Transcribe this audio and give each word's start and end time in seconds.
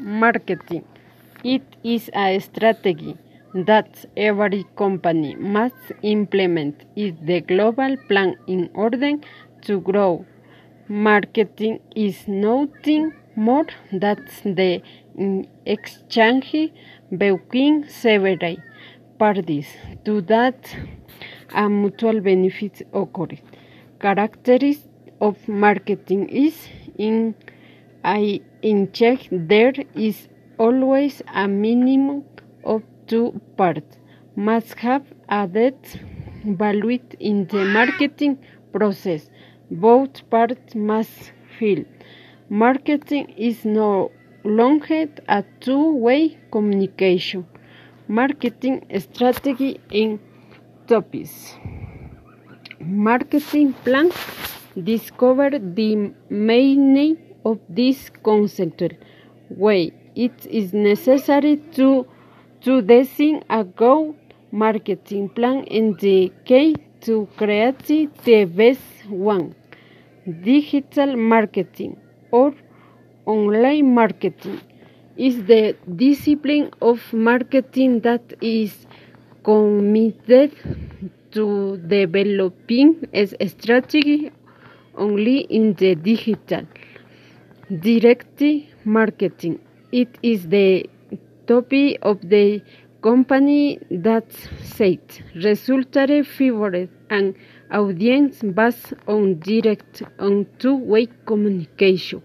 marketing. 0.00 0.84
It 1.44 1.62
is 1.84 2.10
a 2.14 2.38
strategy 2.38 3.16
that 3.54 4.04
every 4.16 4.64
company 4.76 5.34
must 5.36 5.92
implement 6.02 6.84
in 6.96 7.18
the 7.22 7.40
global 7.40 7.96
plan 8.08 8.36
in 8.46 8.70
order 8.74 9.12
to 9.62 9.80
grow. 9.80 10.24
Marketing 10.88 11.80
is 11.94 12.26
nothing 12.26 13.12
more 13.36 13.66
than 13.92 14.26
the 14.44 14.82
exchange 15.66 16.72
between 17.16 17.88
several 17.88 18.56
parties 19.18 19.66
to 20.04 20.20
that 20.22 20.76
a 21.54 21.68
mutual 21.68 22.20
benefit 22.20 22.82
occurs. 22.92 23.38
Characteristics 23.98 24.88
of 25.20 25.36
marketing 25.48 26.28
is 26.28 26.68
in 26.96 27.34
I 28.02 28.40
in 28.62 28.92
check 28.92 29.28
there 29.30 29.74
is 29.94 30.28
always 30.58 31.22
a 31.34 31.46
minimum 31.46 32.24
of 32.64 32.82
two 33.06 33.40
parts 33.56 33.98
must 34.36 34.74
have 34.74 35.04
added 35.28 35.76
value 36.44 36.98
in 37.18 37.46
the 37.48 37.64
marketing 37.64 38.38
process. 38.72 39.28
Both 39.70 40.28
parts 40.30 40.74
must 40.74 41.32
feel. 41.58 41.84
Marketing 42.48 43.28
is 43.36 43.64
no 43.64 44.10
longer 44.44 45.08
a 45.28 45.44
two-way 45.60 46.38
communication. 46.50 47.46
Marketing 48.08 48.84
strategy 48.98 49.80
in 49.90 50.18
topics. 50.86 51.54
Marketing 52.80 53.74
plan 53.84 54.10
discover 54.82 55.50
the 55.50 56.12
meaning 56.30 57.18
of 57.44 57.58
this 57.68 58.10
concept. 58.22 58.82
Way 59.50 59.92
it 60.14 60.46
is 60.46 60.72
necessary 60.72 61.56
to 61.76 62.06
to 62.62 62.82
design 62.82 63.42
a 63.48 63.64
good 63.64 64.14
marketing 64.52 65.28
plan 65.30 65.64
in 65.64 65.94
the 66.00 66.32
key 66.44 66.76
to 67.02 67.26
create 67.36 67.78
the 68.24 68.44
best 68.44 68.82
one. 69.08 69.54
Digital 70.42 71.16
marketing 71.16 71.96
or 72.30 72.52
online 73.26 73.94
marketing 73.94 74.60
is 75.16 75.44
the 75.44 75.76
discipline 75.96 76.70
of 76.80 77.00
marketing 77.12 78.00
that 78.00 78.34
is 78.40 78.86
committed 79.42 80.52
to 81.32 81.78
developing 81.86 83.08
a 83.12 83.48
strategy 83.48 84.30
only 84.96 85.40
in 85.58 85.74
the 85.74 85.94
digital. 85.94 86.66
Direct 87.70 88.42
marketing. 88.84 89.60
It 89.92 90.18
is 90.24 90.48
the 90.48 90.90
topic 91.46 92.00
of 92.02 92.18
the 92.28 92.62
company 93.00 93.78
that 93.92 94.24
said 94.60 94.98
resulted 95.36 96.26
favored 96.26 96.88
an 97.10 97.36
audience 97.70 98.42
based 98.42 98.94
on 99.06 99.38
direct 99.38 100.02
and 100.18 100.46
two-way 100.58 101.06
communication. 101.26 102.22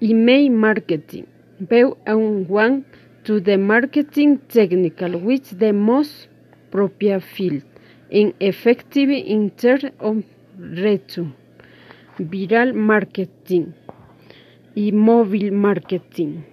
Email 0.00 0.48
marketing. 0.48 1.26
View 1.60 1.98
on 2.06 2.48
one 2.48 2.86
to 3.24 3.38
the 3.38 3.58
marketing 3.58 4.38
technical 4.48 5.20
which 5.20 5.50
the 5.50 5.74
most 5.74 6.28
proper 6.70 7.20
field 7.20 7.64
in 8.08 8.32
effective 8.40 9.10
in 9.10 9.50
terms 9.50 9.92
of 10.00 10.24
return. 10.58 11.34
Viral 12.18 12.74
marketing 12.74 13.74
y 14.74 14.92
móvil 14.92 15.52
marketing. 15.52 16.51